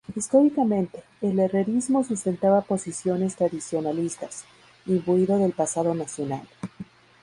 [0.15, 4.45] Históricamente, el Herrerismo sustentaba posiciones tradicionalistas,
[4.87, 6.41] imbuido del pasado nacional.